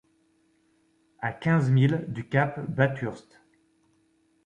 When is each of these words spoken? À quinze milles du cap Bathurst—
À 1.19 1.31
quinze 1.31 1.69
milles 1.69 2.05
du 2.07 2.27
cap 2.27 2.59
Bathurst— 2.71 3.39